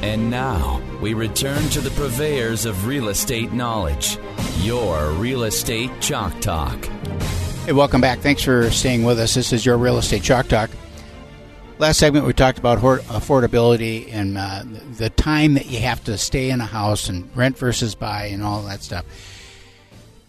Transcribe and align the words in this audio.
And 0.00 0.30
now 0.30 0.80
we 1.02 1.12
return 1.12 1.68
to 1.70 1.80
the 1.80 1.90
purveyors 1.90 2.66
of 2.66 2.86
real 2.86 3.08
estate 3.08 3.52
knowledge, 3.52 4.16
your 4.58 5.10
Real 5.10 5.42
Estate 5.42 5.90
Chalk 6.00 6.40
Talk. 6.40 6.84
Hey, 7.64 7.72
welcome 7.72 8.00
back. 8.00 8.20
Thanks 8.20 8.44
for 8.44 8.70
staying 8.70 9.02
with 9.02 9.18
us. 9.18 9.34
This 9.34 9.52
is 9.52 9.66
your 9.66 9.76
Real 9.76 9.98
Estate 9.98 10.22
Chalk 10.22 10.46
Talk. 10.46 10.70
Last 11.78 11.98
segment, 11.98 12.26
we 12.26 12.32
talked 12.32 12.60
about 12.60 12.78
affordability 12.78 14.12
and 14.12 14.38
uh, 14.38 14.62
the 14.96 15.10
time 15.10 15.54
that 15.54 15.66
you 15.66 15.80
have 15.80 16.04
to 16.04 16.16
stay 16.16 16.50
in 16.50 16.60
a 16.60 16.66
house 16.66 17.08
and 17.08 17.28
rent 17.36 17.58
versus 17.58 17.96
buy 17.96 18.26
and 18.26 18.44
all 18.44 18.62
that 18.62 18.84
stuff. 18.84 19.04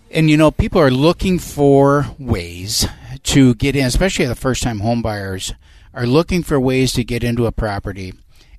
And 0.10 0.32
you 0.32 0.38
know, 0.38 0.50
people 0.50 0.82
are 0.82 0.90
looking 0.90 1.38
for 1.38 2.08
ways 2.18 2.88
to 3.22 3.54
get 3.54 3.76
in, 3.76 3.86
especially 3.86 4.26
the 4.26 4.34
first 4.34 4.64
time 4.64 4.80
home 4.80 5.04
buyers 5.04 5.54
are 5.94 6.08
looking 6.08 6.42
for 6.42 6.60
ways 6.60 6.92
to 6.94 7.04
get 7.04 7.24
into 7.24 7.46
a 7.46 7.52
property 7.52 8.16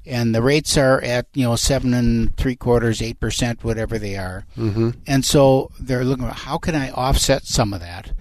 and 0.07 0.35
the 0.35 0.43
rates 0.43 0.77
are 0.77 1.01
at 1.03 1.27
you 1.35 1.45
know 1.45 1.57
seven 1.57 1.95
and 1.95 2.37
three 2.37 2.57
quarters, 2.57 3.03
eight 3.03 3.21
percent, 3.21 3.65
whatever 3.65 3.99
they 3.99 4.17
are. 4.17 4.47
Mm-hmm. 4.57 4.91
And 5.07 5.25
so 5.25 5.71
they're 5.79 6.05
looking 6.05 6.27
at 6.27 6.35
how 6.35 6.59
can 6.59 6.75
I 6.75 6.91
offset 6.91 7.45
some 7.45 7.73
of 7.73 7.81
that, 7.81 8.13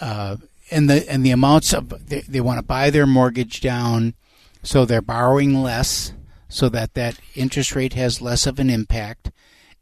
uh, 0.00 0.36
and 0.70 0.90
the 0.90 1.10
and 1.10 1.24
the 1.24 1.30
amounts 1.30 1.72
of 1.72 2.08
they, 2.08 2.20
they 2.22 2.40
want 2.40 2.58
to 2.58 2.64
buy 2.64 2.90
their 2.90 3.06
mortgage 3.06 3.60
down, 3.60 4.14
so 4.62 4.84
they're 4.84 5.02
borrowing 5.02 5.62
less, 5.62 6.12
so 6.48 6.68
that 6.70 6.94
that 6.94 7.18
interest 7.34 7.74
rate 7.74 7.94
has 7.94 8.20
less 8.20 8.46
of 8.46 8.58
an 8.58 8.70
impact. 8.70 9.30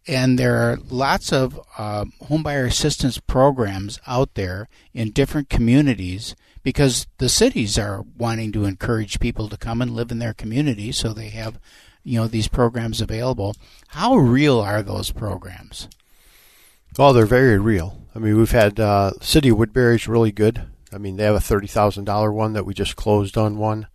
And 0.06 0.38
there 0.38 0.56
are 0.56 0.78
lots 0.90 1.32
of 1.32 1.58
uh, 1.78 2.04
homebuyer 2.24 2.66
assistance 2.66 3.18
programs 3.18 3.98
out 4.06 4.34
there 4.34 4.68
in 4.92 5.10
different 5.10 5.48
communities 5.48 6.36
because 6.62 7.06
the 7.18 7.28
cities 7.28 7.78
are 7.78 8.04
wanting 8.16 8.52
to 8.52 8.64
encourage 8.64 9.20
people 9.20 9.48
to 9.48 9.56
come 9.56 9.80
and 9.80 9.92
live 9.92 10.10
in 10.10 10.18
their 10.18 10.34
community, 10.34 10.92
so 10.92 11.12
they 11.12 11.28
have, 11.28 11.58
you 12.02 12.18
know, 12.18 12.26
these 12.26 12.48
programs 12.48 13.00
available. 13.00 13.54
How 13.88 14.16
real 14.16 14.60
are 14.60 14.82
those 14.82 15.10
programs? 15.10 15.88
Well, 16.98 17.12
they're 17.12 17.26
very 17.26 17.58
real. 17.58 18.02
I 18.14 18.18
mean, 18.18 18.36
we've 18.36 18.50
had 18.50 18.78
uh, 18.78 19.12
City 19.20 19.52
Woodbury's 19.52 20.06
really 20.06 20.32
good. 20.32 20.66
I 20.92 20.98
mean, 20.98 21.16
they 21.16 21.24
have 21.24 21.34
a 21.34 21.40
thirty 21.40 21.66
thousand 21.66 22.04
dollar 22.04 22.32
one 22.32 22.52
that 22.52 22.64
we 22.64 22.72
just 22.72 22.94
closed 22.94 23.36
on 23.36 23.58
one. 23.58 23.88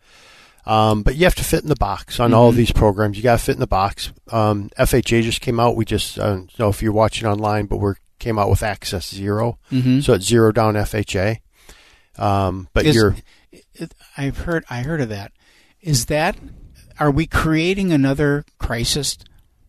Um, 0.69 1.01
but 1.01 1.15
you 1.15 1.23
have 1.23 1.33
to 1.33 1.43
fit 1.43 1.63
in 1.63 1.69
the 1.69 1.75
box 1.75 2.19
on 2.19 2.29
mm-hmm. 2.29 2.37
all 2.37 2.49
of 2.49 2.55
these 2.55 2.71
programs. 2.71 3.17
You 3.17 3.23
got 3.23 3.39
to 3.39 3.43
fit 3.43 3.55
in 3.55 3.59
the 3.59 3.65
box. 3.65 4.13
Um, 4.31 4.69
FHA 4.77 5.23
just 5.23 5.41
came 5.41 5.59
out. 5.59 5.75
We 5.75 5.83
just 5.83 6.19
I 6.19 6.27
don't 6.27 6.59
know 6.59 6.69
if 6.69 6.83
you're 6.83 6.91
watching 6.91 7.27
online, 7.27 7.65
but 7.65 7.77
we 7.77 7.93
came 8.19 8.37
out 8.37 8.51
with 8.51 8.61
Access 8.61 9.09
0 9.09 9.57
mm-hmm. 9.71 10.01
so 10.01 10.13
it's 10.13 10.25
zero 10.25 10.51
down 10.51 10.75
FHA. 10.75 11.39
Um, 12.19 12.67
but 12.73 12.85
Is, 12.85 12.95
you're. 12.95 13.15
I've 14.15 14.37
heard. 14.37 14.63
I 14.69 14.81
heard 14.81 15.01
of 15.01 15.09
that. 15.09 15.31
Is 15.81 16.05
that? 16.05 16.37
Are 16.99 17.09
we 17.09 17.25
creating 17.25 17.91
another 17.91 18.45
crisis 18.59 19.17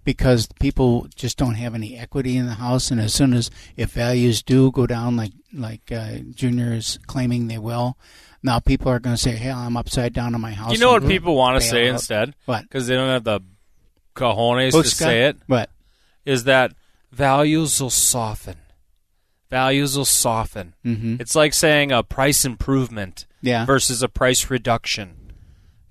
because 0.05 0.49
people 0.61 1.07
just 1.15 1.37
don't 1.37 1.55
have 1.55 1.75
any 1.75 1.97
equity 1.97 2.37
in 2.37 2.47
the 2.47 2.55
house, 2.55 2.91
and 2.91 3.01
as 3.01 3.15
soon 3.15 3.33
as 3.33 3.51
if 3.77 3.93
values 3.93 4.43
do 4.43 4.71
go 4.71 4.87
down, 4.87 5.17
like 5.17 5.33
like 5.53 5.93
uh, 5.93 6.19
Junior 6.35 6.73
is 6.73 6.99
claiming 7.07 7.49
they 7.49 7.59
will, 7.59 7.99
now 8.43 8.61
people 8.61 8.91
are 8.91 8.99
going 8.99 9.17
to 9.17 9.21
say, 9.21 9.33
"Hey, 9.33 9.51
I'm 9.51 9.77
upside 9.77 10.13
down 10.13 10.35
on 10.35 10.41
my 10.41 10.53
house." 10.53 10.73
You 10.73 10.79
know 10.79 10.93
what 10.93 11.07
people 11.07 11.37
want 11.37 11.61
to 11.61 11.67
say 11.67 11.89
up. 11.89 11.95
instead? 11.95 12.35
What? 12.47 12.63
Because 12.63 12.87
they 12.87 12.95
don't 12.95 13.09
have 13.09 13.25
the 13.25 13.41
cojones 14.15 14.73
to 14.73 14.85
say 14.89 15.25
it. 15.25 15.37
What? 15.47 15.71
Is 16.25 16.45
that 16.45 16.73
values 17.13 17.81
will 17.81 17.91
soften 17.91 18.57
values 19.51 19.97
will 19.97 20.05
soften. 20.05 20.75
Mm-hmm. 20.85 21.17
It's 21.21 21.35
like 21.35 21.53
saying 21.53 21.93
a 21.93 22.03
price 22.03 22.45
improvement 22.45 23.27
yeah. 23.43 23.67
versus 23.67 24.03
a 24.03 24.09
price 24.09 24.49
reduction. 24.49 25.33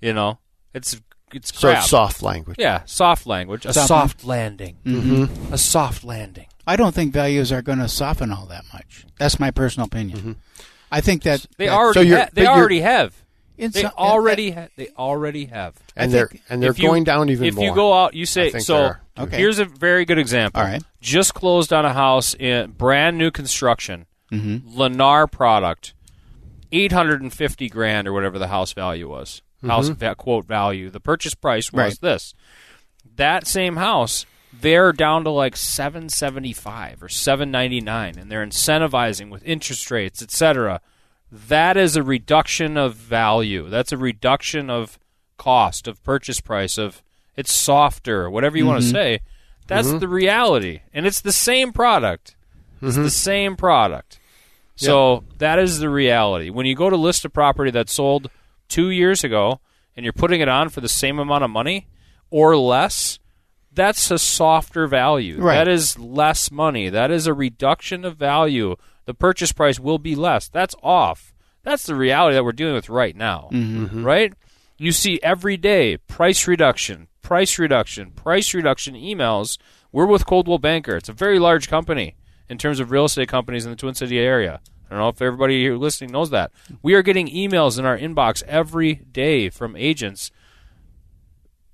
You 0.00 0.14
know, 0.14 0.38
it's 0.72 1.00
it's 1.34 1.56
so 1.58 1.70
it's 1.70 1.88
soft 1.88 2.22
language. 2.22 2.56
Yeah, 2.58 2.82
soft 2.86 3.26
language. 3.26 3.66
A 3.66 3.72
Soft 3.72 3.88
soft 3.88 4.24
landing. 4.24 4.76
Mm-hmm. 4.84 5.52
A 5.52 5.58
soft 5.58 6.04
landing. 6.04 6.46
I 6.66 6.76
don't 6.76 6.94
think 6.94 7.12
values 7.12 7.50
are 7.52 7.62
going 7.62 7.78
to 7.78 7.88
soften 7.88 8.32
all 8.32 8.46
that 8.46 8.64
much. 8.72 9.06
That's 9.18 9.40
my 9.40 9.50
personal 9.50 9.86
opinion. 9.86 10.18
Mm-hmm. 10.18 10.32
I 10.92 11.00
think 11.00 11.22
that 11.24 11.46
they 11.56 11.66
that, 11.66 11.72
already 11.74 12.10
so 12.10 12.16
ha- 12.16 12.28
they 12.32 12.46
already 12.46 12.80
have. 12.80 13.14
In 13.58 13.70
They 13.72 13.82
some- 13.82 13.92
already 13.98 14.52
ha- 14.52 14.68
they 14.76 14.88
already 14.98 15.44
have. 15.46 15.74
and 15.94 16.10
they're 16.10 16.30
and 16.48 16.62
they're 16.62 16.70
if 16.70 16.78
you- 16.78 16.88
going 16.88 17.04
down 17.04 17.28
even 17.28 17.46
if 17.46 17.54
more. 17.54 17.64
you 17.64 17.74
go 17.74 17.92
out, 17.92 18.14
you 18.14 18.24
say 18.26 18.50
so. 18.58 18.94
Okay. 19.18 19.36
Here's 19.36 19.58
a 19.58 19.66
very 19.66 20.06
good 20.06 20.18
example. 20.18 20.62
All 20.62 20.66
right. 20.66 20.82
Just 21.02 21.34
closed 21.34 21.72
on 21.72 21.84
a 21.84 21.92
house 21.92 22.32
in 22.34 22.70
brand 22.70 23.18
new 23.18 23.30
construction, 23.30 24.06
Mhm. 24.32 24.62
Lennar 24.74 25.30
product, 25.30 25.92
eight 26.72 26.92
hundred 26.92 27.20
and 27.20 27.32
fifty 27.32 27.68
grand 27.68 28.08
or 28.08 28.12
whatever 28.14 28.38
the 28.38 28.48
house 28.48 28.72
value 28.72 29.08
was. 29.10 29.42
House 29.64 29.90
mm-hmm. 29.90 29.98
va- 29.98 30.14
quote 30.14 30.46
value. 30.46 30.90
The 30.90 31.00
purchase 31.00 31.34
price 31.34 31.72
was 31.72 31.78
Right. 31.78 32.00
this. 32.00 32.34
That 33.16 33.46
same 33.46 33.76
house, 33.76 34.24
they're 34.52 34.92
down 34.92 35.24
to 35.24 35.30
like 35.30 35.56
seven 35.56 36.08
seventy 36.08 36.52
five 36.52 37.02
or 37.02 37.08
seven 37.08 37.50
ninety 37.50 37.80
nine, 37.80 38.18
and 38.18 38.30
they're 38.30 38.44
incentivizing 38.44 39.30
with 39.30 39.44
interest 39.44 39.90
rates, 39.90 40.22
etc. 40.22 40.80
That 41.30 41.76
is 41.76 41.96
a 41.96 42.02
reduction 42.02 42.76
of 42.76 42.94
value. 42.94 43.68
That's 43.68 43.92
a 43.92 43.98
reduction 43.98 44.70
of 44.70 44.98
cost 45.36 45.88
of 45.88 46.02
purchase 46.02 46.40
price 46.40 46.76
of 46.78 47.02
it's 47.36 47.54
softer, 47.54 48.28
whatever 48.28 48.58
you 48.58 48.66
want 48.66 48.80
to 48.80 48.86
mm-hmm. 48.86 48.94
say. 48.94 49.20
That's 49.66 49.88
mm-hmm. 49.88 49.98
the 49.98 50.08
reality, 50.08 50.80
and 50.92 51.06
it's 51.06 51.20
the 51.20 51.32
same 51.32 51.72
product. 51.72 52.34
It's 52.82 52.96
the 52.96 53.10
same 53.10 53.56
product. 53.56 54.18
So 54.76 55.24
that 55.38 55.58
is 55.58 55.78
the 55.78 55.90
reality. 55.90 56.48
When 56.48 56.64
you 56.64 56.74
go 56.74 56.88
to 56.88 56.96
list 56.96 57.24
a 57.26 57.30
property 57.30 57.70
that 57.72 57.90
sold 57.90 58.30
two 58.70 58.88
years 58.88 59.22
ago, 59.22 59.60
and 59.94 60.04
you're 60.04 60.14
putting 60.14 60.40
it 60.40 60.48
on 60.48 60.70
for 60.70 60.80
the 60.80 60.88
same 60.88 61.18
amount 61.18 61.44
of 61.44 61.50
money 61.50 61.88
or 62.30 62.56
less, 62.56 63.18
that's 63.72 64.10
a 64.10 64.18
softer 64.18 64.86
value. 64.86 65.40
Right. 65.40 65.56
That 65.56 65.68
is 65.68 65.98
less 65.98 66.50
money. 66.50 66.88
That 66.88 67.10
is 67.10 67.26
a 67.26 67.34
reduction 67.34 68.04
of 68.04 68.16
value. 68.16 68.76
The 69.04 69.14
purchase 69.14 69.52
price 69.52 69.78
will 69.78 69.98
be 69.98 70.14
less. 70.14 70.48
That's 70.48 70.74
off. 70.82 71.34
That's 71.62 71.84
the 71.84 71.94
reality 71.94 72.34
that 72.34 72.44
we're 72.44 72.52
dealing 72.52 72.74
with 72.74 72.88
right 72.88 73.14
now. 73.14 73.48
Mm-hmm. 73.52 73.84
Mm-hmm. 73.84 74.04
Right? 74.04 74.32
You 74.78 74.92
see 74.92 75.20
every 75.22 75.56
day 75.56 75.98
price 75.98 76.48
reduction, 76.48 77.08
price 77.20 77.58
reduction, 77.58 78.12
price 78.12 78.54
reduction 78.54 78.94
emails. 78.94 79.58
We're 79.92 80.06
with 80.06 80.26
Coldwell 80.26 80.58
Banker. 80.58 80.96
It's 80.96 81.08
a 81.08 81.12
very 81.12 81.38
large 81.38 81.68
company 81.68 82.16
in 82.48 82.58
terms 82.58 82.80
of 82.80 82.90
real 82.90 83.04
estate 83.04 83.28
companies 83.28 83.64
in 83.64 83.70
the 83.70 83.76
Twin 83.76 83.94
City 83.94 84.18
area. 84.18 84.60
I 84.90 84.94
don't 84.94 85.02
know 85.02 85.08
if 85.08 85.22
everybody 85.22 85.60
here 85.60 85.76
listening 85.76 86.10
knows 86.10 86.30
that. 86.30 86.50
We 86.82 86.94
are 86.94 87.02
getting 87.02 87.28
emails 87.28 87.78
in 87.78 87.84
our 87.84 87.96
inbox 87.96 88.42
every 88.44 88.94
day 88.94 89.48
from 89.48 89.76
agents. 89.76 90.32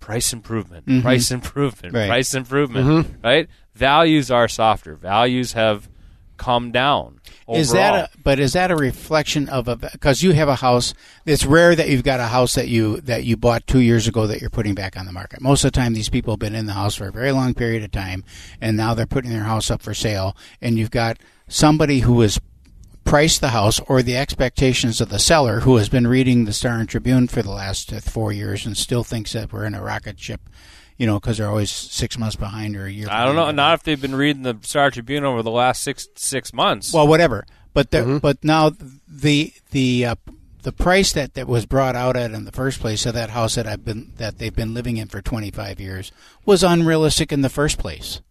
Price 0.01 0.33
improvement, 0.33 0.87
mm-hmm. 0.87 1.01
price 1.01 1.31
improvement, 1.31 1.95
Right. 1.95 2.09
price 2.09 2.35
improvement. 2.35 2.87
Mm-hmm. 2.87 3.27
Right? 3.27 3.49
Values 3.75 4.31
are 4.31 4.49
softer. 4.49 4.95
Values 4.95 5.55
have 5.55 5.89
come 6.37 6.71
down. 6.71 7.21
Is 7.49 7.73
that 7.73 7.95
a, 7.95 8.19
but 8.23 8.39
is 8.39 8.53
that 8.53 8.71
a 8.71 8.77
reflection 8.77 9.49
of 9.49 9.69
a 9.69 9.77
because 9.77 10.23
you 10.23 10.33
have 10.33 10.49
a 10.49 10.57
house 10.57 10.93
it's 11.25 11.47
rare 11.47 11.75
that 11.75 11.89
you've 11.89 12.03
got 12.03 12.21
a 12.21 12.25
house 12.25 12.55
that 12.57 12.69
you 12.69 13.01
that 13.03 13.25
you 13.25 13.37
bought 13.37 13.67
2 13.67 13.79
years 13.81 14.07
ago 14.07 14.27
that 14.27 14.41
you're 14.41 14.51
putting 14.51 14.75
back 14.75 14.99
on 14.99 15.07
the 15.07 15.13
market. 15.13 15.41
Most 15.41 15.65
of 15.65 15.73
the 15.73 15.77
time 15.79 15.95
these 15.95 16.11
people 16.11 16.35
have 16.35 16.41
been 16.41 16.55
in 16.55 16.67
the 16.67 16.75
house 16.75 16.95
for 16.95 17.09
a 17.09 17.13
very 17.13 17.33
long 17.33 17.55
period 17.55 17.83
of 17.85 17.91
time 17.91 18.23
and 18.61 18.77
now 18.77 18.93
they're 18.93 19.07
putting 19.07 19.31
their 19.31 19.45
house 19.45 19.71
up 19.71 19.81
for 19.81 19.95
sale 19.95 20.37
and 20.61 20.79
you've 20.79 20.91
got 20.91 21.19
somebody 21.49 22.01
who 22.01 22.21
has 22.21 22.39
priced 23.07 23.41
the 23.41 23.49
house 23.51 23.81
or 23.89 24.03
the 24.03 24.17
expectations 24.17 25.01
of 25.01 25.09
the 25.09 25.19
seller 25.19 25.61
who 25.61 25.77
has 25.77 25.89
been 25.89 26.07
reading 26.07 26.45
the 26.45 26.53
Star 26.53 26.75
and 26.79 26.89
Tribune 26.89 27.29
for 27.29 27.41
the 27.41 27.51
last 27.53 27.93
uh, 27.93 28.01
4 28.01 28.33
years 28.33 28.67
and 28.67 28.77
still 28.77 29.05
thinks 29.05 29.33
that 29.33 29.53
we're 29.53 29.65
in 29.65 29.75
a 29.75 29.83
rocket 29.83 30.21
ship 30.21 30.41
you 30.99 31.07
know, 31.07 31.21
because 31.21 31.37
they're 31.39 31.49
always 31.49 31.71
six 31.71 32.19
months 32.19 32.37
behind 32.37 32.75
or 32.75 32.87
a 32.87 32.91
year. 32.91 33.07
I 33.11 33.25
don't 33.27 33.37
know. 33.37 33.51
Not 33.51 33.75
if 33.75 33.83
they've 33.83 34.01
been 34.01 34.15
reading 34.15 34.45
the 34.45 34.57
Star 34.63 34.91
Tribune 34.91 35.25
over 35.25 35.43
the 35.43 35.51
last 35.51 35.83
six 35.83 36.09
six 36.17 36.55
months. 36.55 36.91
Well, 36.93 37.07
whatever. 37.07 37.45
But 37.75 37.91
the, 37.91 38.19
but 38.23 38.43
now 38.43 38.71
the 39.07 39.53
the 39.73 40.07
uh, 40.07 40.15
the 40.63 40.73
price 40.73 41.13
that, 41.13 41.35
that 41.35 41.47
was 41.47 41.67
brought 41.67 41.97
out 41.97 42.17
at 42.17 42.31
in 42.31 42.47
the 42.47 42.51
first 42.51 42.81
place 42.81 43.05
of 43.05 43.13
that 43.13 43.29
house 43.29 43.57
that 43.57 43.67
I've 43.67 43.85
been 43.85 44.13
that 44.17 44.39
they've 44.39 44.57
been 44.57 44.73
living 44.73 44.97
in 44.97 45.09
for 45.09 45.21
25 45.21 45.79
years 45.81 46.13
was 46.47 46.63
unrealistic 46.65 47.31
in 47.31 47.43
the 47.43 47.51
first 47.51 47.77
place. 47.77 48.23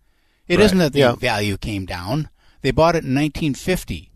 It 0.48 0.60
Right. 0.60 0.74
not 0.74 0.77
that 0.80 0.94
the 0.94 1.00
Yeah. 1.00 1.16
value 1.16 1.57
came 1.57 1.86
down. 1.86 2.30
They 2.63 2.72
bought 2.72 2.95
it 2.95 3.04
in 3.04 3.13
1950, 3.13 4.12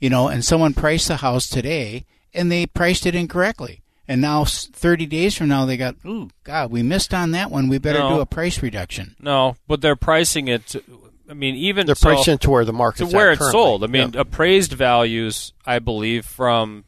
you 0.00 0.10
know, 0.10 0.28
and 0.28 0.44
someone 0.44 0.74
priced 0.74 1.08
the 1.08 1.16
house 1.18 1.48
today 1.48 2.04
and 2.34 2.50
they 2.50 2.66
priced 2.66 3.06
it 3.06 3.14
incorrectly. 3.14 3.82
And 4.08 4.20
now, 4.20 4.44
30 4.44 5.06
days 5.06 5.36
from 5.36 5.46
now, 5.48 5.66
they 5.66 5.76
got, 5.76 5.94
ooh, 6.04 6.30
God, 6.42 6.72
we 6.72 6.82
missed 6.82 7.14
on 7.14 7.30
that 7.30 7.50
one. 7.50 7.68
We 7.68 7.78
better 7.78 8.00
No. 8.00 8.16
do 8.16 8.20
a 8.20 8.26
price 8.26 8.60
reduction. 8.60 9.14
No, 9.20 9.54
but 9.68 9.82
they're 9.82 9.94
pricing 9.94 10.48
it. 10.48 10.66
To, 10.68 10.82
I 11.30 11.34
mean, 11.34 11.54
even 11.54 11.86
They're 11.86 11.94
so, 11.94 12.08
pricing 12.08 12.34
it 12.34 12.40
to 12.40 12.50
where 12.50 12.64
the 12.64 12.72
to 12.72 12.76
market's 12.78 13.12
where 13.14 13.28
at 13.28 13.34
it's 13.34 13.38
currently. 13.38 13.60
sold. 13.60 13.84
I 13.84 13.86
mean, 13.86 14.10
Yeah. 14.14 14.20
appraised 14.22 14.72
values, 14.72 15.52
I 15.64 15.78
believe, 15.78 16.26
from 16.26 16.84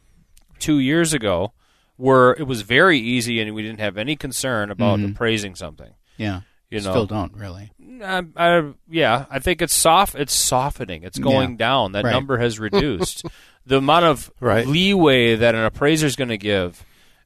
two 0.59 0.79
years 0.79 1.13
ago, 1.13 1.53
were 1.97 2.35
it 2.37 2.43
was 2.43 2.61
very 2.63 2.99
easy, 2.99 3.39
and 3.39 3.53
we 3.55 3.61
didn't 3.61 3.79
have 3.79 3.97
any 3.97 4.17
concern 4.17 4.69
about 4.69 4.99
Mm-hmm. 4.99 5.11
appraising 5.13 5.55
something. 5.55 5.91
Yeah. 6.17 6.41
You 6.73 6.81
know, 6.81 6.91
Still 6.91 7.05
don't, 7.05 7.33
really. 7.35 7.71
I, 8.03 8.23
I, 8.35 8.71
yeah, 8.89 9.25
I 9.29 9.39
think 9.39 9.61
it's 9.61 9.73
soft. 9.75 10.15
It's 10.15 10.33
softening. 10.33 11.03
It's 11.03 11.19
going 11.19 11.51
Yeah. 11.51 11.57
down. 11.57 11.91
That 11.93 12.03
Right. 12.03 12.11
number 12.11 12.37
has 12.39 12.59
reduced. 12.67 13.25
the 13.65 13.77
amount 13.77 14.05
of 14.05 14.31
Right. 14.39 14.67
leeway 14.67 15.35
that 15.35 15.55
an 15.55 15.63
appraiser 15.63 16.05
is 16.07 16.15
going 16.15 16.29
to 16.29 16.37
give 16.37 16.83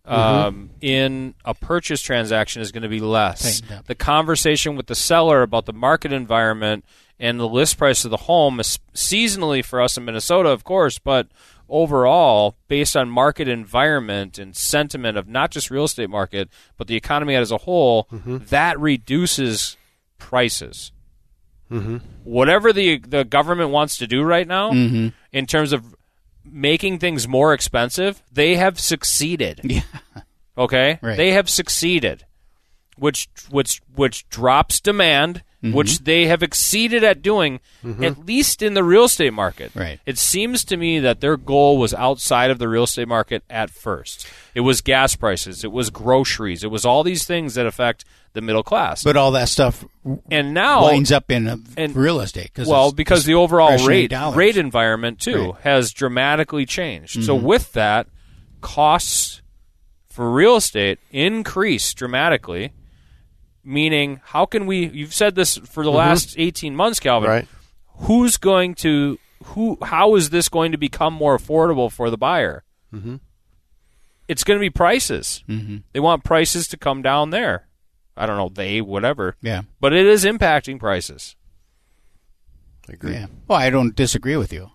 Mm-hmm. 0.07 0.13
um, 0.47 0.69
in 0.79 1.33
a 1.43 1.53
purchase 1.53 2.01
transaction 2.01 2.61
is 2.61 2.71
going 2.71 2.83
to 2.83 2.87
be 2.89 3.01
less. 3.01 3.61
The 3.87 3.95
conversation 3.95 4.77
with 4.77 4.87
the 4.87 4.95
seller 4.95 5.41
about 5.41 5.65
the 5.65 5.73
market 5.73 6.13
environment 6.13 6.85
and 7.19 7.37
the 7.39 7.47
list 7.47 7.77
price 7.77 8.05
of 8.05 8.11
the 8.11 8.15
home 8.17 8.59
is 8.61 8.79
seasonally 8.93 9.65
for 9.65 9.81
us 9.81 9.97
in 9.97 10.05
Minnesota, 10.05 10.47
of 10.49 10.63
course, 10.63 10.97
but 10.97 11.27
overall, 11.69 12.57
based 12.67 12.95
on 12.95 13.09
market 13.09 13.47
environment 13.47 14.37
and 14.37 14.55
sentiment 14.55 15.17
of 15.17 15.27
not 15.27 15.51
just 15.51 15.69
real 15.71 15.85
estate 15.85 16.09
market, 16.09 16.49
but 16.77 16.87
the 16.87 16.95
economy 16.95 17.35
as 17.35 17.51
a 17.51 17.57
whole, 17.57 18.07
mm-hmm. 18.11 18.37
that 18.49 18.79
reduces 18.79 19.77
prices. 20.17 20.91
Mm-hmm. 21.71 21.97
Whatever 22.23 22.71
the 22.71 22.99
the 22.99 23.23
government 23.25 23.71
wants 23.71 23.97
to 23.97 24.07
do 24.07 24.23
right 24.23 24.47
now, 24.47 24.71
mm-hmm. 24.71 25.09
in 25.33 25.45
terms 25.45 25.73
of 25.73 25.95
making 26.45 26.99
things 26.99 27.27
more 27.27 27.53
expensive, 27.53 28.23
they 28.31 28.55
have 28.55 28.79
succeeded. 28.79 29.61
Yeah. 29.63 29.81
Okay, 30.57 30.97
Right. 31.03 31.17
they 31.17 31.33
have 31.33 31.49
succeeded, 31.51 32.25
which 32.97 33.27
which 33.49 33.79
which 33.93 34.27
drops 34.29 34.79
demand, 34.79 35.43
which 35.61 35.99
they 35.99 36.27
have 36.27 36.43
exceeded 36.43 37.03
at 37.03 37.21
doing, 37.21 37.59
at 38.01 38.25
least 38.25 38.61
in 38.61 38.73
the 38.75 38.83
real 38.83 39.05
estate 39.05 39.33
market. 39.33 39.71
Right. 39.73 39.99
It 40.05 40.17
seems 40.17 40.63
to 40.65 40.77
me 40.77 40.99
that 40.99 41.19
their 41.19 41.35
goal 41.35 41.77
was 41.77 41.93
outside 41.93 42.51
of 42.51 42.59
the 42.59 42.67
real 42.69 42.83
estate 42.83 43.07
market 43.07 43.43
at 43.49 43.69
first. 43.71 44.27
It 44.53 44.61
was 44.61 44.81
gas 44.81 45.15
prices, 45.15 45.63
it 45.63 45.71
was 45.71 45.89
groceries, 45.89 46.63
it 46.63 46.69
was 46.71 46.85
all 46.85 47.03
these 47.03 47.25
things 47.25 47.55
that 47.55 47.65
affect 47.65 48.05
the 48.33 48.41
middle 48.41 48.61
class. 48.63 49.03
But 49.03 49.17
all 49.17 49.31
that 49.31 49.49
stuff 49.49 49.83
and 50.29 50.53
now 50.53 50.83
winds 50.83 51.11
up 51.11 51.31
in 51.31 51.63
and- 51.75 51.95
real 51.95 52.19
estate. 52.21 52.53
Cause 52.53 52.67
well, 52.67 52.91
because 52.91 53.25
the 53.25 53.33
overall 53.33 53.83
rate 53.85 54.11
dollars. 54.11 54.35
rate 54.37 54.57
environment 54.57 55.19
too 55.19 55.35
Right. 55.35 55.49
Mm-hmm. 55.53 55.61
has 55.63 55.91
dramatically 55.91 56.65
changed. 56.67 57.23
So 57.23 57.33
with 57.33 57.73
that, 57.73 58.07
costs 58.61 59.41
for 60.07 60.31
real 60.31 60.55
estate 60.55 60.99
increase 61.11 61.93
dramatically. 61.93 62.73
Meaning, 63.69 64.21
how 64.23 64.45
can 64.45 64.65
we? 64.65 64.87
You've 64.87 65.13
said 65.13 65.35
this 65.35 65.57
for 65.57 65.83
the 65.83 65.91
last 65.91 66.39
eighteen 66.39 66.73
months, 66.73 67.01
Calvin. 67.01 67.29
Right. 67.29 67.47
Who's 67.97 68.37
going 68.37 68.75
to 68.75 69.19
who? 69.43 69.77
How 69.81 70.15
is 70.15 70.29
this 70.29 70.47
going 70.47 70.71
to 70.71 70.77
become 70.77 71.13
more 71.13 71.37
affordable 71.37 71.91
for 71.91 72.09
the 72.09 72.17
buyer? 72.17 72.63
Mm-hmm. 72.93 73.17
It's 74.29 74.45
going 74.45 74.57
to 74.57 74.61
be 74.61 74.69
prices. 74.69 75.43
Mm-hmm. 75.49 75.79
They 75.91 75.99
want 75.99 76.23
prices 76.23 76.69
to 76.69 76.77
come 76.77 77.01
down 77.01 77.31
there. 77.31 77.67
I 78.15 78.25
don't 78.25 78.37
know 78.37 78.47
they 78.47 78.79
whatever. 78.79 79.35
Yeah. 79.41 79.63
But 79.81 79.91
it 79.91 80.05
is 80.05 80.23
impacting 80.23 80.79
prices. 80.79 81.35
I 82.89 82.93
agree. 82.93 83.15
Yeah. 83.15 83.27
Well, 83.49 83.59
I 83.59 83.69
don't 83.69 83.97
disagree 83.97 84.37
with 84.37 84.53
you. 84.53 84.71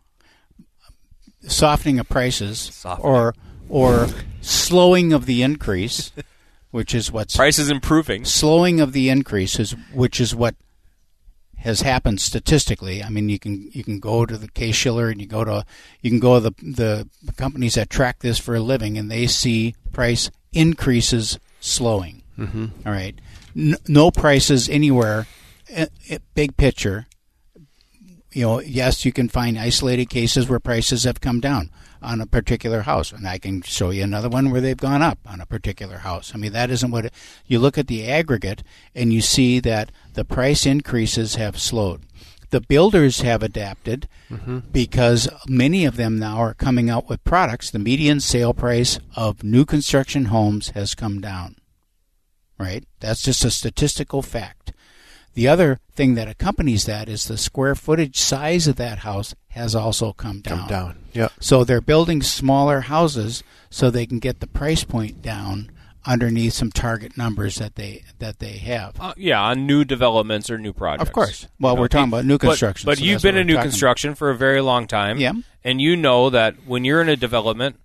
Softening 1.47 1.99
of 1.99 2.11
prices 2.11 2.85
or 3.01 3.35
or 3.71 4.09
slowing 4.43 5.15
of 5.15 5.25
the 5.25 5.43
increase, 5.43 6.13
which 6.73 6.95
is 6.95 7.13
what's 7.13 7.37
price 7.37 7.59
is 7.61 7.71
improving. 7.71 8.25
slowing 8.25 8.81
of 8.81 8.93
the 8.93 9.09
increase 9.09 9.61
is 9.61 9.77
which 9.95 10.21
is 10.21 10.35
what 10.35 10.57
has 11.59 11.83
happened 11.83 12.21
statistically. 12.21 13.05
I 13.05 13.09
mean, 13.09 13.29
you 13.29 13.39
can 13.39 13.69
you 13.73 13.85
can 13.85 14.01
go 14.01 14.27
to 14.27 14.37
the 14.37 14.49
Case 14.49 14.75
Shiller 14.75 15.09
and 15.09 15.21
you 15.21 15.29
go 15.29 15.45
to 15.45 15.65
you 16.01 16.11
can 16.11 16.19
go 16.19 16.41
to 16.41 16.51
the 16.51 17.07
the 17.25 17.33
companies 17.35 17.75
that 17.75 17.89
track 17.89 18.19
this 18.19 18.39
for 18.41 18.57
a 18.57 18.61
living, 18.61 18.99
and 18.99 19.09
they 19.09 19.29
see 19.29 19.77
price 19.93 20.29
increases 20.53 21.39
slowing. 21.61 22.23
Mm-hmm. 22.37 22.67
All 22.85 22.93
right, 22.93 23.15
N- 23.57 23.77
no 23.87 24.11
prices 24.11 24.69
anywhere. 24.69 25.27
big 26.35 26.57
picture. 26.57 27.07
You 28.33 28.43
know, 28.47 28.61
yes, 28.61 29.05
you 29.05 29.13
can 29.13 29.29
find 29.29 29.59
isolated 29.59 30.09
cases 30.09 30.49
where 30.49 30.59
prices 30.59 31.05
have 31.05 31.21
come 31.21 31.39
down 31.39 31.71
on 32.03 32.21
a 32.21 32.27
particular 32.27 32.83
house, 32.83 33.13
and 33.13 33.27
I 33.27 33.39
can 33.39 33.63
show 33.63 33.91
you 33.91 34.03
another 34.03 34.29
one 34.29 34.51
where 34.51 34.61
they've 34.61 34.77
gone 34.77 35.03
up 35.03 35.19
on 35.27 35.41
a 35.41 35.47
particular 35.47 35.99
house. 35.99 36.33
I 36.35 36.39
mean, 36.39 36.53
that 36.53 36.71
isn't 36.71 36.91
what 36.91 37.07
it, 37.07 37.15
you 37.47 37.59
look 37.59 37.79
at 37.79 37.87
the 37.87 38.09
aggregate, 38.09 38.63
and 38.95 39.13
you 39.13 39.21
see 39.21 39.61
that 39.61 39.91
the 40.15 40.25
price 40.25 40.67
increases 40.67 41.37
have 41.37 41.59
slowed. 41.59 42.03
The 42.51 42.61
builders 42.61 43.23
have 43.23 43.43
adapted 43.43 44.09
mm-hmm. 44.31 44.59
because 44.71 45.27
many 45.49 45.87
of 45.87 45.97
them 45.97 46.19
now 46.19 46.37
are 46.37 46.53
coming 46.53 46.91
out 46.91 47.09
with 47.09 47.25
products. 47.25 47.71
The 47.71 47.79
median 47.79 48.21
sale 48.21 48.53
price 48.53 48.99
of 49.17 49.43
new 49.43 49.65
construction 49.65 50.27
homes 50.27 50.69
has 50.71 50.95
come 50.95 51.21
down. 51.21 51.57
Right? 52.59 52.85
That's 53.01 53.23
just 53.23 53.45
a 53.45 53.51
statistical 53.51 54.21
fact. 54.21 54.75
The 55.35 55.49
other 55.49 55.81
thing 55.95 56.15
that 56.15 56.29
accompanies 56.29 56.85
that 56.85 57.09
is 57.09 57.25
the 57.25 57.39
square 57.39 57.75
footage 57.75 58.19
size 58.19 58.67
of 58.67 58.77
that 58.77 58.99
house 58.99 59.35
has 59.49 59.75
also 59.75 60.13
come 60.13 60.41
down. 60.41 60.59
Come 60.61 60.69
down. 60.69 60.99
Yeah. 61.13 61.29
So 61.41 61.65
they're 61.65 61.81
building 61.81 62.23
smaller 62.23 62.81
houses 62.81 63.43
so 63.71 63.91
they 63.91 64.07
can 64.07 64.19
get 64.19 64.41
the 64.41 64.47
price 64.47 64.85
point 64.85 65.23
down 65.23 65.71
underneath 66.05 66.53
some 66.53 66.71
target 66.71 67.17
numbers 67.17 67.57
that 67.57 67.77
they 67.77 68.03
that 68.19 68.39
they 68.41 68.59
have. 68.59 69.01
Uh, 69.01 69.15
yeah, 69.17 69.41
on 69.41 69.67
new 69.67 69.85
developments 69.85 70.51
or 70.51 70.59
new 70.59 70.73
projects. 70.73 71.09
Of 71.09 71.15
course. 71.15 71.49
Well, 71.61 71.77
we're 71.77 71.89
talking 71.89 72.09
about 72.09 72.25
new 72.25 72.39
construction. 72.39 72.87
But, 72.87 72.99
so 72.99 73.05
you've 73.05 73.23
been 73.23 73.35
what 73.35 73.43
in 73.43 73.47
new 73.47 73.55
talking 73.55 73.71
construction 73.71 74.15
for 74.15 74.31
a 74.31 74.37
very 74.37 74.61
long 74.61 74.87
time. 74.87 75.19
Yeah. 75.19 75.33
And 75.65 75.81
you 75.81 75.97
know 75.97 76.31
that 76.31 76.57
when 76.67 76.85
you're 76.85 77.01
in 77.01 77.09
a 77.09 77.17
development 77.17 77.77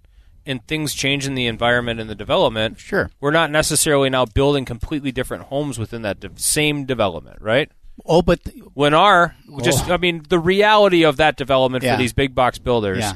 and 0.48 0.66
things 0.68 0.94
change 0.94 1.28
in 1.28 1.36
the 1.36 1.46
environment 1.48 2.00
and 2.00 2.10
the 2.10 2.16
development, 2.16 2.80
Sure. 2.80 3.12
we're 3.20 3.32
not 3.32 3.52
necessarily 3.52 4.10
now 4.10 4.26
building 4.26 4.66
completely 4.66 5.12
different 5.12 5.44
homes 5.44 5.78
within 5.78 6.02
that 6.04 6.20
de- 6.20 6.30
same 6.36 6.86
development, 6.86 7.42
right? 7.42 7.70
Oh, 8.06 8.22
but 8.22 8.40
When 8.74 8.94
our 8.94 9.36
just 9.64 9.90
Oh. 9.90 9.94
I 9.94 9.98
mean 9.98 10.24
the 10.30 10.40
reality 10.40 11.04
of 11.04 11.18
that 11.18 11.36
development 11.36 11.84
Yeah. 11.84 11.96
for 11.96 12.02
these 12.02 12.14
big 12.14 12.34
box 12.36 12.60
builders. 12.60 13.00
yeah. 13.00 13.14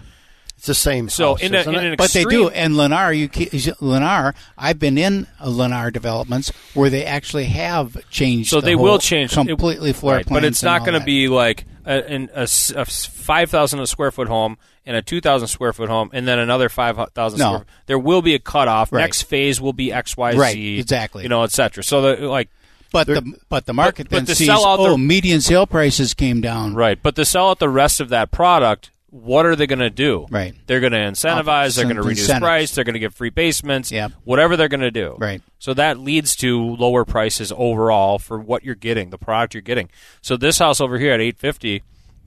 It's 0.57 0.67
the 0.67 0.75
same. 0.75 1.09
So 1.09 1.29
house, 1.29 1.41
in, 1.41 1.55
a, 1.55 1.59
isn't 1.59 1.73
in 1.75 1.83
it? 1.85 1.89
an 1.91 1.95
But 1.97 2.11
they 2.11 2.23
do, 2.23 2.49
and 2.49 2.75
Lennar, 2.75 3.17
you 3.17 3.29
Lennar. 3.29 4.35
I've 4.57 4.77
been 4.77 4.95
in 4.97 5.25
uh, 5.39 5.47
Lennar 5.47 5.91
developments 5.91 6.51
where 6.75 6.89
they 6.91 7.03
actually 7.03 7.45
have 7.45 7.97
changed. 8.11 8.49
So 8.51 8.59
the 8.61 8.65
they 8.67 8.73
whole- 8.73 8.83
will 8.83 8.99
change 8.99 9.31
completely 9.31 9.91
floor 9.93 10.13
right, 10.17 10.25
plans, 10.27 10.41
but 10.41 10.47
it's 10.47 10.61
not 10.61 10.81
going 10.85 10.99
to 10.99 11.03
be 11.05 11.27
like 11.27 11.65
a, 11.85 12.27
a 12.35 12.43
a 12.43 12.85
five 12.85 13.49
thousand 13.49 13.85
square 13.87 14.11
foot 14.11 14.27
home 14.27 14.57
and 14.85 14.95
a 14.97 15.01
two 15.01 15.21
thousand 15.21 15.47
square 15.47 15.73
foot 15.73 15.89
home, 15.89 16.09
and 16.13 16.27
then 16.27 16.39
another 16.39 16.69
five 16.69 16.97
thousand. 17.13 17.39
No. 17.39 17.53
square 17.53 17.65
There 17.85 17.99
will 17.99 18.21
be 18.21 18.35
a 18.35 18.39
cutoff. 18.39 18.91
Right. 18.91 19.01
Next 19.01 19.23
phase 19.23 19.59
will 19.61 19.73
be 19.73 19.91
X, 19.91 20.17
Y, 20.17 20.31
Z. 20.33 20.37
Right, 20.37 20.57
exactly. 20.57 21.23
You 21.23 21.29
know, 21.29 21.43
etc. 21.43 21.83
So 21.83 22.01
the 22.15 22.27
like 22.27 22.49
But 22.91 23.07
the 23.07 23.33
but 23.49 23.65
the 23.65 23.73
market 23.73 24.09
but 24.09 24.17
then 24.17 24.25
to 24.25 24.35
sees 24.35 24.49
oh 24.51 24.91
the- 24.91 24.97
median 24.97 25.41
sale 25.41 25.67
prices 25.67 26.13
came 26.13 26.41
down. 26.41 26.73
right, 26.75 27.01
but 27.01 27.15
to 27.15 27.25
sell 27.25 27.49
out 27.49 27.59
the 27.59 27.69
rest 27.69 27.99
of 27.99 28.09
that 28.09 28.31
product. 28.31 28.91
What 29.11 29.45
are 29.45 29.55
they 29.57 29.67
going 29.67 29.79
to 29.79 29.89
do? 29.89 30.25
Right. 30.31 30.55
They're 30.67 30.79
going 30.79 30.93
to 30.93 30.97
incentivize. 30.99 31.75
They're 31.75 31.83
going 31.83 31.97
to 31.97 32.01
reduce 32.01 32.21
incentives. 32.21 32.39
price. 32.43 32.71
They're 32.75 32.83
going 32.85 32.93
to 32.93 32.99
give 32.99 33.13
free 33.13 33.29
basements. 33.29 33.91
Yeah. 33.91 34.07
Whatever 34.23 34.55
they're 34.57 34.69
going 34.69 34.79
to 34.81 34.89
do. 34.91 35.15
Right. 35.19 35.41
So 35.59 35.73
that 35.73 35.99
leads 35.99 36.35
to 36.37 36.57
lower 36.75 37.03
prices 37.03 37.51
overall 37.55 38.19
for 38.19 38.39
what 38.39 38.63
you're 38.63 38.73
getting, 38.75 39.09
the 39.09 39.17
product 39.17 39.53
you're 39.53 39.61
getting. 39.61 39.89
So 40.21 40.37
this 40.37 40.57
house 40.59 40.79
over 40.79 40.97
here 40.97 41.13
at 41.13 41.19
850, 41.19 41.83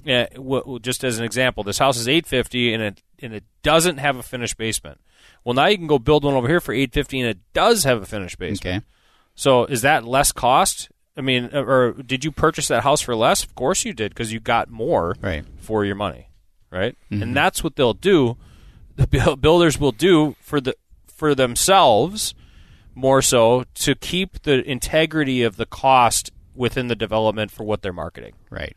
uh, 0.07 0.27
w- 0.35 0.79
just 0.81 1.03
as 1.05 1.19
an 1.19 1.25
example, 1.25 1.65
this 1.65 1.79
house 1.79 1.97
is 1.97 2.07
850 2.07 2.75
and 2.75 2.83
it 2.83 3.03
and 3.21 3.33
it 3.33 3.45
doesn't 3.63 3.97
have 3.99 4.17
a 4.17 4.23
finished 4.23 4.59
basement. 4.59 5.01
Well, 5.43 5.55
now 5.55 5.67
you 5.67 5.79
can 5.79 5.87
go 5.87 5.99
build 5.99 6.25
one 6.25 6.35
over 6.35 6.49
here 6.49 6.61
for 6.61 6.73
850 6.75 7.21
and 7.21 7.29
it 7.31 7.39
does 7.55 7.85
have 7.85 8.03
a 8.03 8.07
finished 8.07 8.39
basement. 8.39 8.83
Okay. 8.83 8.87
So 9.35 9.65
is 9.65 9.81
that 9.83 10.05
less 10.05 10.33
cost? 10.33 10.91
I 11.17 11.23
mean, 11.23 11.49
or 11.55 11.93
did 11.93 12.25
you 12.25 12.31
purchase 12.33 12.69
that 12.69 12.83
house 12.83 13.01
for 13.01 13.17
less? 13.17 13.43
Of 13.43 13.55
course 13.55 13.85
you 13.87 13.95
did 13.95 14.11
because 14.11 14.33
you 14.33 14.41
got 14.41 14.69
more 14.69 15.17
Right. 15.23 15.45
for 15.61 15.85
your 15.85 15.95
money, 15.95 16.29
right? 16.75 16.97
And 17.11 17.23
mm-hmm. 17.23 17.33
that's 17.33 17.63
what 17.63 17.77
they'll 17.77 17.95
do. 17.95 18.37
The 18.97 19.37
builders 19.41 19.79
will 19.79 19.93
do 19.93 20.37
for 20.41 20.61
the 20.61 20.77
for 21.07 21.35
themselves 21.35 22.35
more 22.95 23.23
so 23.23 23.65
to 23.75 23.95
keep 23.95 24.43
the 24.43 24.69
integrity 24.69 25.43
of 25.43 25.57
the 25.57 25.67
cost 25.67 26.31
within 26.55 26.89
the 26.89 26.97
development 26.97 27.51
for 27.51 27.65
what 27.65 27.83
they're 27.83 27.93
marketing. 27.93 28.35
Right. 28.51 28.77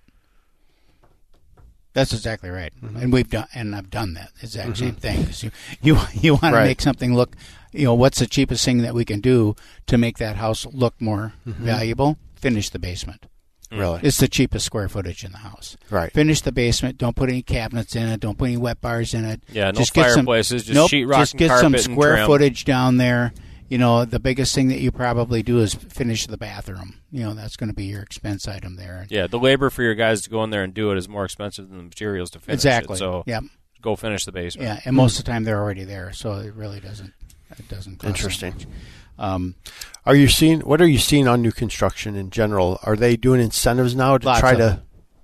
That's 1.94 2.14
exactly 2.14 2.52
right, 2.52 2.72
mm-hmm. 2.80 2.98
and 2.98 3.12
we've 3.12 3.28
done, 3.28 3.48
and 3.56 3.76
I've 3.76 3.90
done 3.90 4.14
that. 4.14 4.30
It's 4.42 4.54
the 4.54 4.60
exact 4.60 4.78
same 4.78 4.96
mm-hmm. 4.96 5.32
thing. 5.32 5.52
you 5.82 5.96
you 5.96 6.02
you 6.22 6.34
want 6.34 6.54
to 6.54 6.62
make 6.62 6.80
something 6.80 7.16
look, 7.16 7.36
you 7.72 7.86
know, 7.86 7.96
what's 7.96 8.20
the 8.20 8.28
cheapest 8.28 8.64
thing 8.64 8.84
that 8.84 8.94
we 8.94 9.04
can 9.04 9.20
do 9.20 9.56
to 9.88 9.98
make 9.98 10.20
that 10.20 10.36
house 10.36 10.68
look 10.68 10.94
more 11.02 11.34
valuable? 11.46 12.20
Finish 12.36 12.70
the 12.70 12.78
basement. 12.78 13.26
Mm. 13.72 13.80
Really? 13.80 14.00
It's 14.04 14.18
the 14.18 14.28
cheapest 14.28 14.66
square 14.66 14.88
footage 14.88 15.24
in 15.24 15.32
the 15.32 15.40
house. 15.40 15.78
Right. 15.90 16.12
Finish 16.12 16.42
the 16.42 16.52
basement. 16.52 16.98
Don't 16.98 17.16
put 17.16 17.30
any 17.30 17.42
cabinets 17.42 17.96
in 17.96 18.08
it. 18.08 18.20
Don't 18.20 18.38
put 18.38 18.46
any 18.46 18.58
wet 18.58 18.82
bars 18.82 19.14
in 19.14 19.26
it. 19.26 19.44
Yeah, 19.52 19.72
no 19.72 19.80
get 19.80 19.88
some- 19.88 20.04
fireplaces, 20.04 20.64
just 20.64 20.76
nope, 20.76 20.90
sheetrock 20.90 21.18
Just 21.18 21.34
and 21.34 21.40
get 21.40 21.48
some 21.50 21.60
carpet 21.60 21.86
and 21.86 21.94
square 21.96 22.26
footage 22.26 22.66
down 22.66 22.98
there. 22.98 23.34
You 23.70 23.78
know, 23.78 24.06
the 24.06 24.20
biggest 24.20 24.56
thing 24.56 24.70
that 24.70 24.80
you 24.80 24.92
probably 24.92 25.44
do 25.44 25.60
is 25.60 25.74
finish 25.74 26.26
the 26.26 26.38
bathroom. 26.38 27.02
You 27.12 27.26
know, 27.26 27.34
that's 27.34 27.58
going 27.58 27.68
to 27.68 27.76
be 27.76 27.86
your 27.86 28.02
expense 28.02 28.48
item 28.48 28.78
there. 28.78 29.06
Yeah, 29.10 29.28
the 29.28 29.40
labor 29.40 29.70
for 29.70 29.84
your 29.84 29.96
guys 29.96 30.22
to 30.22 30.30
go 30.30 30.42
in 30.46 30.52
there 30.52 30.64
and 30.64 30.74
do 30.74 30.92
it 30.92 30.98
is 30.98 31.10
more 31.10 31.26
expensive 31.26 31.68
than 31.68 31.78
the 31.78 31.84
materials 31.84 32.30
to 32.32 32.40
finish 32.40 32.60
exactly. 32.60 32.96
it. 32.96 33.00
So 33.00 33.24
yeah, 33.26 33.42
go 33.82 33.98
finish 33.98 34.24
the 34.24 34.32
basement. 34.32 34.68
yeah, 34.68 34.80
and 34.86 34.96
most 34.96 35.20
of 35.20 35.26
the 35.26 35.32
time 35.32 35.44
they're 35.44 35.60
already 35.60 35.84
there, 35.84 36.14
so 36.14 36.36
it 36.36 36.54
really 36.54 36.80
doesn't. 36.80 37.14
It 37.52 37.68
doesn't. 37.70 38.04
Interesting. 38.04 38.54
Um, 39.20 39.56
Are 40.06 40.16
you 40.16 40.28
seeing 40.28 40.60
what 40.62 40.80
are 40.82 40.88
you 40.88 41.00
seeing 41.00 41.28
on 41.28 41.42
new 41.42 41.52
construction 41.52 42.16
in 42.16 42.30
general? 42.30 42.80
Are 42.84 42.96
they 42.96 43.18
doing 43.18 43.42
incentives 43.42 43.96
now 43.96 44.18
to 44.18 44.24
try 44.40 44.52
to 44.52 44.58
them. 44.58 44.82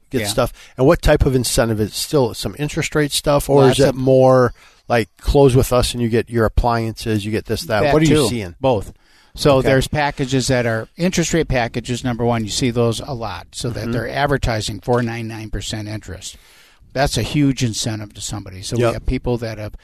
get 0.09 0.21
Yeah. 0.21 0.27
stuff? 0.27 0.51
And 0.77 0.87
what 0.87 1.01
type 1.01 1.25
of 1.25 1.35
incentive 1.35 1.79
is 1.79 1.89
it 1.89 1.93
still 1.93 2.33
some 2.33 2.55
interest 2.57 2.95
rate 2.95 3.11
stuff, 3.11 3.49
or 3.49 3.65
Lots 3.65 3.79
is 3.79 3.85
it 3.85 3.95
more 3.95 4.53
like 4.89 5.09
close 5.17 5.55
with 5.55 5.71
us 5.71 5.93
and 5.93 6.01
you 6.01 6.09
get 6.09 6.29
your 6.29 6.45
appliances, 6.45 7.23
you 7.23 7.31
get 7.31 7.45
this 7.45 7.61
that? 7.63 7.81
That 7.83 7.93
what 7.93 8.01
are 8.01 8.05
you 8.05 8.27
seeing? 8.27 8.55
Both. 8.59 8.93
So 9.35 9.57
Okay. 9.57 9.69
there's 9.69 9.87
packages 9.87 10.47
that 10.47 10.65
are 10.65 10.87
interest 10.97 11.33
rate 11.33 11.47
packages. 11.47 12.03
Number 12.03 12.23
one, 12.25 12.43
you 12.43 12.49
see 12.51 12.69
those 12.71 12.99
a 12.99 13.13
lot, 13.13 13.47
so 13.53 13.69
Mm-hmm. 13.69 13.79
that 13.79 13.91
they're 13.91 14.09
advertising 14.09 14.79
four 14.79 15.01
nine 15.03 15.27
nine 15.27 15.49
percent 15.51 15.87
interest. 15.87 16.35
That's 16.93 17.17
a 17.17 17.23
huge 17.23 17.63
incentive 17.63 18.13
to 18.15 18.21
somebody. 18.21 18.61
So 18.63 18.75
Yep. 18.77 18.87
we 18.89 18.93
have 18.93 19.05
people 19.05 19.37
that 19.37 19.57
have. 19.59 19.75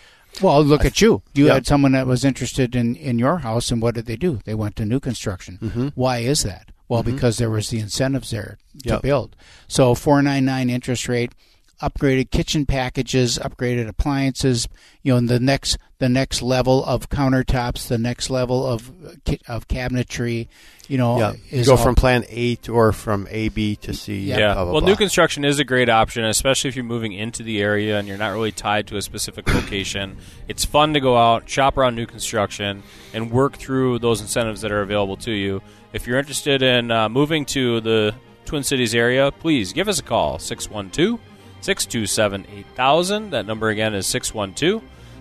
Well, 0.42 0.64
look 0.64 0.86
at 0.86 1.02
you. 1.02 1.22
You 1.34 1.46
Yep. 1.48 1.54
had 1.54 1.68
someone 1.68 1.92
that 1.94 2.08
was 2.08 2.24
interested 2.24 2.76
in 2.76 2.96
in 2.96 3.20
your 3.20 3.40
house, 3.40 3.72
and 3.72 3.82
what 3.82 3.96
did 3.96 4.06
they 4.06 4.16
do? 4.16 4.40
They 4.46 4.54
went 4.56 4.76
to 4.78 4.86
new 4.86 5.00
construction. 5.00 5.60
Mm-hmm. 5.62 5.88
Why 5.96 6.20
is 6.20 6.44
that? 6.44 6.72
Well, 6.88 7.04
because 7.04 7.38
there 7.38 7.50
was 7.52 7.70
the 7.70 7.80
incentives 7.80 8.32
there 8.32 8.58
to 8.84 8.90
Yep. 8.90 9.02
build. 9.02 9.36
So 9.68 9.94
four 9.96 10.22
nine 10.22 10.46
nine 10.46 10.70
interest 10.70 11.08
rate, 11.08 11.34
upgraded 11.82 12.32
kitchen 12.32 12.66
packages, 12.66 13.38
upgraded 13.38 13.88
appliances. 13.88 14.68
You 15.04 15.14
know, 15.14 15.18
and 15.18 15.30
the 15.30 15.40
next 15.40 15.78
the 16.00 16.10
next 16.10 16.42
level 16.42 16.84
of 16.86 17.10
countertops, 17.10 17.88
the 17.90 17.98
next 17.98 18.30
level 18.30 18.66
of 18.66 18.90
uh, 19.06 19.36
of 19.48 19.68
cabinetry. 19.68 20.48
You 20.88 20.98
know, 20.98 21.20
Yeah, 21.20 21.34
you 21.52 21.60
is 21.60 21.68
go 21.68 21.74
all- 21.74 21.78
from 21.78 21.94
plan 21.94 22.26
A 22.30 22.56
to, 22.56 22.74
or 22.74 22.92
from 22.94 23.28
A 23.30 23.50
B 23.50 23.76
to 23.76 23.94
C. 23.94 24.22
Yeah. 24.22 24.38
blah, 24.56 24.64
blah, 24.64 24.72
well, 24.72 24.82
blah. 24.82 24.90
new 24.90 24.96
construction 24.96 25.46
is 25.46 25.60
a 25.60 25.64
great 25.64 25.88
option, 25.88 26.24
especially 26.26 26.70
if 26.70 26.76
you're 26.76 26.84
moving 26.86 27.12
into 27.14 27.44
the 27.44 27.62
area 27.62 28.00
and 28.00 28.08
you're 28.08 28.18
not 28.18 28.30
really 28.34 28.52
tied 28.52 28.88
to 28.88 28.98
a 28.98 29.02
specific 29.04 29.48
location. 29.54 30.18
It's 30.48 30.66
fun 30.66 30.94
to 30.96 31.00
go 31.00 31.16
out, 31.16 31.48
shop 31.48 31.78
around 31.78 31.96
new 31.96 32.08
construction, 32.08 32.82
and 33.14 33.30
work 33.30 33.58
through 33.58 34.00
those 34.00 34.20
incentives 34.22 34.62
that 34.62 34.72
are 34.72 34.82
available 34.82 35.18
to 35.18 35.32
you. 35.32 35.62
If 35.94 36.08
you're 36.08 36.18
interested 36.18 36.64
in 36.64 36.90
uh, 36.90 37.08
moving 37.10 37.46
to 37.48 37.82
the 37.82 38.16
Twin 38.46 38.64
Cities 38.64 38.96
area, 38.96 39.32
please 39.32 39.74
give 39.74 39.88
us 39.88 40.00
a 40.00 40.04
call 40.04 40.40
612 40.40 41.20
627 41.62 42.48
8000. 42.74 43.30
That 43.32 43.46
number 43.46 43.70
again 43.70 43.94
is 43.94 44.08
612 44.08 44.82